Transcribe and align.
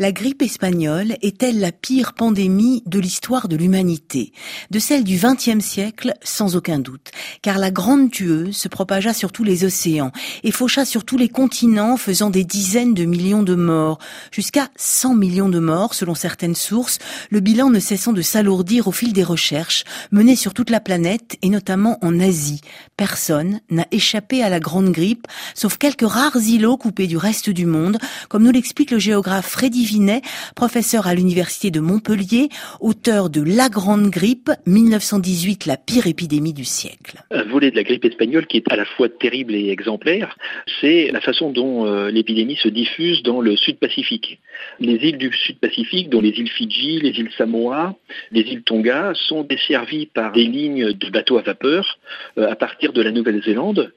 La 0.00 0.12
grippe 0.12 0.40
espagnole 0.40 1.18
est-elle 1.20 1.60
la 1.60 1.72
pire 1.72 2.14
pandémie 2.14 2.82
de 2.86 2.98
l'histoire 2.98 3.48
de 3.48 3.56
l'humanité? 3.56 4.32
De 4.70 4.78
celle 4.78 5.04
du 5.04 5.18
XXe 5.18 5.62
siècle, 5.62 6.14
sans 6.22 6.56
aucun 6.56 6.78
doute. 6.78 7.10
Car 7.42 7.58
la 7.58 7.70
grande 7.70 8.10
tueuse 8.10 8.56
se 8.56 8.68
propagea 8.68 9.12
sur 9.12 9.30
tous 9.30 9.44
les 9.44 9.62
océans 9.66 10.10
et 10.42 10.52
faucha 10.52 10.86
sur 10.86 11.04
tous 11.04 11.18
les 11.18 11.28
continents, 11.28 11.98
faisant 11.98 12.30
des 12.30 12.44
dizaines 12.44 12.94
de 12.94 13.04
millions 13.04 13.42
de 13.42 13.54
morts. 13.54 13.98
Jusqu'à 14.32 14.70
100 14.76 15.16
millions 15.16 15.50
de 15.50 15.58
morts, 15.58 15.92
selon 15.92 16.14
certaines 16.14 16.54
sources, 16.54 16.98
le 17.28 17.40
bilan 17.40 17.68
ne 17.68 17.78
cessant 17.78 18.14
de 18.14 18.22
s'alourdir 18.22 18.88
au 18.88 18.92
fil 18.92 19.12
des 19.12 19.22
recherches 19.22 19.84
menées 20.12 20.34
sur 20.34 20.54
toute 20.54 20.70
la 20.70 20.80
planète 20.80 21.36
et 21.42 21.50
notamment 21.50 21.98
en 22.00 22.20
Asie. 22.20 22.62
Personne 22.96 23.60
n'a 23.68 23.86
échappé 23.90 24.42
à 24.42 24.48
la 24.48 24.60
grande 24.60 24.92
grippe, 24.92 25.26
sauf 25.54 25.76
quelques 25.76 26.08
rares 26.08 26.40
îlots 26.40 26.78
coupés 26.78 27.06
du 27.06 27.18
reste 27.18 27.50
du 27.50 27.66
monde, 27.66 27.98
comme 28.30 28.44
nous 28.44 28.50
l'explique 28.50 28.92
le 28.92 28.98
géographe 28.98 29.46
Freddy 29.46 29.89
Professeur 30.54 31.06
à 31.08 31.14
l'université 31.14 31.70
de 31.70 31.80
Montpellier, 31.80 32.48
auteur 32.80 33.28
de 33.28 33.42
La 33.42 33.68
Grande 33.68 34.08
Grippe, 34.08 34.50
1918, 34.66 35.66
la 35.66 35.76
pire 35.76 36.06
épidémie 36.06 36.52
du 36.52 36.64
siècle. 36.64 37.18
Un 37.32 37.42
volet 37.42 37.72
de 37.72 37.76
la 37.76 37.82
grippe 37.82 38.04
espagnole 38.04 38.46
qui 38.46 38.58
est 38.58 38.72
à 38.72 38.76
la 38.76 38.84
fois 38.84 39.08
terrible 39.08 39.54
et 39.54 39.70
exemplaire, 39.70 40.36
c'est 40.80 41.10
la 41.10 41.20
façon 41.20 41.50
dont 41.50 41.86
euh, 41.86 42.10
l'épidémie 42.10 42.56
se 42.56 42.68
diffuse 42.68 43.22
dans 43.24 43.40
le 43.40 43.56
Sud-Pacifique. 43.56 44.38
Les 44.78 44.94
îles 45.08 45.18
du 45.18 45.32
Sud-Pacifique, 45.32 46.08
dont 46.08 46.20
les 46.20 46.38
îles 46.38 46.50
Fidji, 46.50 47.00
les 47.00 47.18
îles 47.18 47.30
Samoa, 47.36 47.96
les 48.30 48.42
îles 48.42 48.62
Tonga, 48.62 49.12
sont 49.14 49.42
desservies 49.42 50.06
par 50.06 50.32
des 50.32 50.44
lignes 50.44 50.92
de 50.92 51.10
bateaux 51.10 51.38
à 51.38 51.42
vapeur 51.42 51.98
euh, 52.38 52.48
à 52.48 52.54
partir 52.54 52.92
de 52.92 53.02
la 53.02 53.10
Nouvelle-Zélande. 53.10 53.92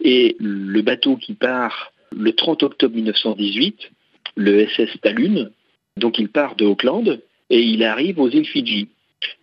Et 0.00 0.36
le 0.40 0.82
bateau 0.82 1.16
qui 1.16 1.34
part 1.34 1.92
le 2.10 2.32
30 2.32 2.62
octobre 2.62 2.94
1918 2.94 3.90
le 4.36 4.66
SS 4.66 5.00
Talune. 5.02 5.50
Donc 5.96 6.18
il 6.18 6.28
part 6.28 6.54
de 6.56 6.66
Auckland 6.66 7.20
et 7.50 7.60
il 7.60 7.82
arrive 7.82 8.20
aux 8.20 8.28
îles 8.28 8.46
Fidji. 8.46 8.88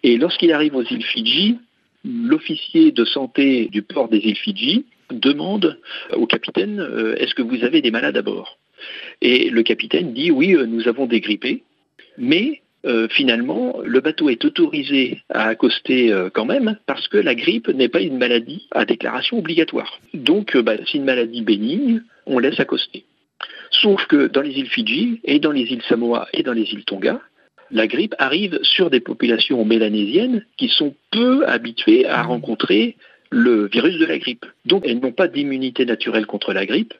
Et 0.03 0.17
lorsqu'il 0.17 0.51
arrive 0.51 0.75
aux 0.75 0.83
îles 0.83 1.03
Fidji, 1.03 1.57
l'officier 2.05 2.91
de 2.91 3.05
santé 3.05 3.67
du 3.71 3.81
port 3.81 4.09
des 4.09 4.19
îles 4.19 4.37
Fidji 4.37 4.85
demande 5.11 5.79
au 6.13 6.25
capitaine 6.25 6.79
euh, 6.79 7.15
est-ce 7.17 7.33
que 7.33 7.41
vous 7.41 7.63
avez 7.63 7.81
des 7.81 7.91
malades 7.91 8.17
à 8.17 8.21
bord? 8.21 8.57
Et 9.21 9.49
le 9.49 9.63
capitaine 9.63 10.13
dit 10.13 10.31
oui, 10.31 10.55
euh, 10.55 10.65
nous 10.65 10.87
avons 10.87 11.05
des 11.05 11.21
grippés, 11.21 11.63
mais 12.17 12.61
euh, 12.85 13.07
finalement, 13.09 13.77
le 13.83 14.01
bateau 14.01 14.29
est 14.29 14.43
autorisé 14.43 15.21
à 15.29 15.47
accoster 15.47 16.13
quand 16.33 16.45
même 16.45 16.77
parce 16.85 17.07
que 17.07 17.17
la 17.17 17.33
grippe 17.33 17.69
n'est 17.69 17.87
pas 17.87 18.01
une 18.01 18.17
maladie 18.17 18.67
à 18.71 18.85
déclaration 18.85 19.39
obligatoire. 19.39 19.99
Donc, 20.13 20.57
bah, 20.57 20.75
c'est 20.85 20.97
une 20.97 21.05
maladie 21.05 21.41
bénigne, 21.41 22.03
on 22.25 22.39
laisse 22.39 22.59
accoster. 22.59 23.05
Sauf 23.81 24.05
que 24.05 24.27
dans 24.27 24.41
les 24.41 24.51
îles 24.51 24.69
Fidji 24.69 25.19
et 25.23 25.39
dans 25.39 25.51
les 25.51 25.63
îles 25.63 25.81
Samoa 25.87 26.27
et 26.33 26.43
dans 26.43 26.53
les 26.53 26.71
îles 26.73 26.85
Tonga, 26.85 27.19
la 27.71 27.87
grippe 27.87 28.15
arrive 28.19 28.59
sur 28.61 28.89
des 28.89 28.99
populations 28.99 29.65
mélanésiennes 29.65 30.45
qui 30.57 30.69
sont 30.69 30.93
peu 31.11 31.45
habituées 31.47 32.05
à 32.05 32.21
rencontrer 32.21 32.95
le 33.31 33.67
virus 33.67 33.97
de 33.97 34.05
la 34.05 34.19
grippe. 34.19 34.45
Donc 34.65 34.83
elles 34.85 34.99
n'ont 34.99 35.11
pas 35.11 35.27
d'immunité 35.27 35.85
naturelle 35.85 36.27
contre 36.27 36.53
la 36.53 36.65
grippe. 36.65 36.93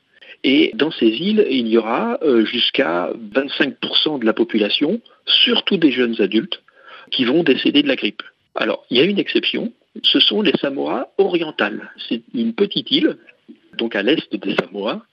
Et 0.43 0.71
dans 0.73 0.91
ces 0.91 1.07
îles, 1.07 1.45
il 1.49 1.67
y 1.67 1.77
aura 1.77 2.17
euh, 2.23 2.43
jusqu'à 2.43 3.11
25% 3.33 4.19
de 4.19 4.25
la 4.25 4.33
population, 4.33 4.99
surtout 5.25 5.77
des 5.77 5.91
jeunes 5.91 6.19
adultes, 6.19 6.61
qui 7.11 7.23
vont 7.23 7.43
décéder 7.43 7.83
de 7.83 7.87
la 7.87 7.95
grippe. 7.95 8.23
Alors, 8.55 8.85
il 8.89 8.97
y 8.97 8.99
a 8.99 9.03
une 9.03 9.19
exception, 9.19 9.71
ce 10.01 10.19
sont 10.19 10.41
les 10.41 10.51
Samoa 10.59 11.13
orientales. 11.17 11.91
C'est 12.09 12.23
une 12.33 12.53
petite 12.53 12.91
île, 12.91 13.17
donc 13.77 13.95
à 13.95 14.03
l'est 14.03 14.35
des 14.35 14.55
Samoa, 14.55 15.05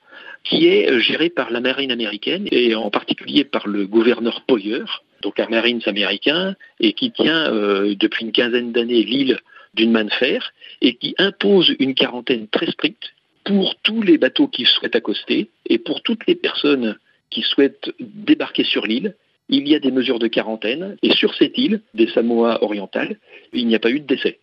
qui 0.43 0.67
est 0.67 0.89
euh, 0.89 0.99
géré 0.99 1.29
par 1.29 1.51
la 1.51 1.59
marine 1.59 1.91
américaine 1.91 2.47
et 2.51 2.75
en 2.75 2.89
particulier 2.89 3.43
par 3.43 3.67
le 3.67 3.85
gouverneur 3.85 4.41
Poyer, 4.41 4.83
donc 5.21 5.39
un 5.39 5.47
marine 5.47 5.81
américain, 5.85 6.55
et 6.79 6.93
qui 6.93 7.11
tient 7.11 7.51
euh, 7.53 7.95
depuis 7.95 8.25
une 8.25 8.31
quinzaine 8.31 8.71
d'années 8.71 9.03
l'île 9.03 9.39
d'une 9.73 9.91
main 9.91 10.05
de 10.05 10.13
fer 10.13 10.53
et 10.81 10.95
qui 10.95 11.15
impose 11.17 11.73
une 11.79 11.93
quarantaine 11.93 12.47
très 12.47 12.69
stricte 12.71 13.13
pour 13.43 13.75
tous 13.77 14.01
les 14.01 14.17
bateaux 14.17 14.47
qui 14.47 14.65
souhaitent 14.65 14.95
accoster 14.95 15.49
et 15.67 15.77
pour 15.77 16.01
toutes 16.01 16.25
les 16.27 16.35
personnes 16.35 16.97
qui 17.29 17.41
souhaitent 17.41 17.91
débarquer 17.99 18.63
sur 18.63 18.85
l'île. 18.85 19.15
Il 19.49 19.67
y 19.67 19.75
a 19.75 19.79
des 19.79 19.91
mesures 19.91 20.19
de 20.19 20.27
quarantaine 20.27 20.97
et 21.01 21.11
sur 21.11 21.35
cette 21.35 21.57
île, 21.57 21.81
des 21.93 22.07
Samoa 22.07 22.63
orientales, 22.63 23.17
il 23.53 23.67
n'y 23.67 23.75
a 23.75 23.79
pas 23.79 23.89
eu 23.89 23.99
de 23.99 24.05
décès. 24.05 24.39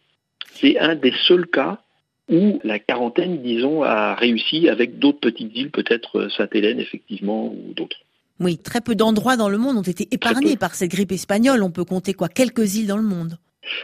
C'est 0.55 0.79
un 0.79 0.95
des 0.95 1.13
seuls 1.27 1.47
cas 1.47 1.81
où 2.29 2.61
la 2.65 2.79
quarantaine, 2.79 3.43
disons, 3.43 3.83
a 3.83 4.15
réussi 4.15 4.69
avec 4.69 4.99
d'autres 4.99 5.21
petites 5.21 5.57
îles, 5.57 5.71
peut-être 5.71 6.19
euh, 6.19 6.29
Sainte-Hélène, 6.31 6.81
effectivement, 6.81 7.47
ou 7.47 7.73
d'autres. 7.75 7.97
Oui, 8.41 8.59
très 8.59 8.81
peu 8.81 8.95
d'endroits 8.95 9.37
dans 9.37 9.49
le 9.49 9.59
monde 9.59 9.79
ont 9.79 9.83
été 9.83 10.07
épargnés 10.13 10.57
par 10.57 10.75
cette 10.75 10.91
grippe 10.91 11.13
espagnole. 11.13 11.63
On 11.63 11.71
peut 11.71 11.85
compter 11.85 12.15
quoi 12.15 12.29
Quelques 12.29 12.77
îles 12.77 12.87
dans 12.87 12.97
le 12.97 13.03
monde. 13.03 13.39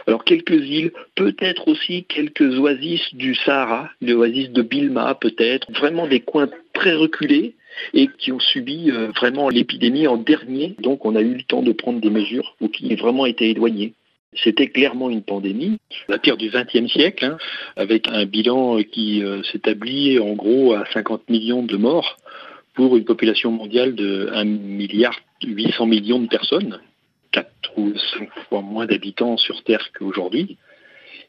Alors 0.07 0.23
quelques 0.23 0.65
îles, 0.65 0.91
peut-être 1.15 1.67
aussi 1.67 2.05
quelques 2.05 2.57
oasis 2.57 3.01
du 3.13 3.35
Sahara, 3.35 3.89
les 4.01 4.13
oasis 4.13 4.49
de 4.49 4.61
Bilma 4.61 5.13
peut-être, 5.15 5.71
vraiment 5.71 6.07
des 6.07 6.21
coins 6.21 6.49
très 6.73 6.95
reculés 6.95 7.55
et 7.93 8.07
qui 8.17 8.31
ont 8.31 8.39
subi 8.39 8.89
euh, 8.89 9.11
vraiment 9.15 9.49
l'épidémie 9.49 10.07
en 10.07 10.17
dernier. 10.17 10.75
Donc 10.79 11.05
on 11.05 11.15
a 11.15 11.21
eu 11.21 11.35
le 11.35 11.43
temps 11.43 11.61
de 11.61 11.71
prendre 11.71 11.99
des 11.99 12.09
mesures 12.09 12.55
ou 12.61 12.67
qui 12.67 12.91
ont 12.93 12.95
vraiment 12.95 13.25
été 13.25 13.49
éloignés. 13.49 13.93
C'était 14.43 14.67
clairement 14.67 15.09
une 15.09 15.23
pandémie, 15.23 15.77
la 16.07 16.17
pire 16.17 16.37
du 16.37 16.49
XXe 16.49 16.91
siècle, 16.91 17.25
hein, 17.25 17.37
avec 17.75 18.07
un 18.07 18.25
bilan 18.25 18.79
qui 18.83 19.23
euh, 19.23 19.43
s'établit 19.43 20.19
en 20.19 20.33
gros 20.33 20.73
à 20.73 20.85
50 20.93 21.29
millions 21.29 21.63
de 21.63 21.77
morts 21.77 22.17
pour 22.73 22.97
une 22.97 23.05
population 23.05 23.51
mondiale 23.51 23.95
de 23.95 24.29
1 24.33 24.43
milliard 24.43 25.15
800 25.43 25.85
millions 25.85 26.19
de 26.19 26.27
personnes, 26.27 26.79
4 27.31 27.49
ou 27.77 27.93
5 28.17 28.29
fois 28.49 28.61
moins 28.61 28.85
d'habitants 28.85 29.37
sur 29.37 29.63
Terre 29.63 29.89
qu'aujourd'hui, 29.97 30.57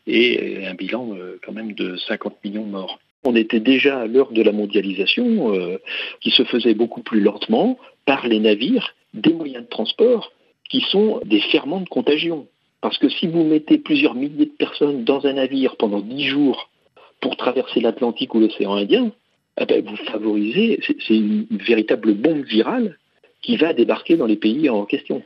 et 0.07 0.67
un 0.67 0.75
bilan 0.75 1.15
euh, 1.15 1.39
quand 1.45 1.53
même 1.53 1.73
de 1.73 1.97
50 1.97 2.45
millions 2.45 2.65
de 2.65 2.71
morts. 2.71 2.99
On 3.25 3.35
était 3.35 3.61
déjà 3.61 4.01
à 4.01 4.07
l'heure 4.07 4.33
de 4.33 4.43
la 4.43 4.53
mondialisation 4.53 5.53
euh, 5.53 5.79
qui 6.21 6.31
se 6.31 6.45
faisait 6.45 6.75
beaucoup 6.75 7.03
plus 7.03 7.21
lentement 7.21 7.79
par 8.05 8.27
les 8.27 8.39
navires, 8.39 8.95
des 9.15 9.33
moyens 9.33 9.65
de 9.65 9.69
transport 9.69 10.33
qui 10.69 10.81
sont 10.81 11.21
des 11.25 11.41
ferments 11.41 11.81
de 11.81 11.89
contagion. 11.89 12.47
Parce 12.81 12.99
que 12.99 13.09
si 13.09 13.27
vous 13.27 13.45
mettez 13.45 13.79
plusieurs 13.79 14.15
milliers 14.15 14.47
de 14.47 14.57
personnes 14.57 15.05
dans 15.05 15.27
un 15.27 15.35
navire 15.35 15.77
pendant 15.77 16.01
dix 16.01 16.25
jours 16.25 16.71
pour 17.21 17.37
traverser 17.37 17.81
l'Atlantique 17.81 18.35
ou 18.35 18.41
l'océan 18.41 18.75
Indien, 18.75 19.13
eh 19.59 19.65
ben, 19.65 19.85
vous 19.85 19.97
favorisez, 19.97 20.81
c'est 20.87 21.15
une 21.15 21.47
véritable 21.51 22.15
bombe 22.15 22.45
virale 22.45 22.99
qui 23.43 23.57
va 23.57 23.73
débarquer 23.73 24.17
dans 24.17 24.27
les 24.27 24.37
pays 24.37 24.69
en 24.69 24.85
question. 24.85 25.23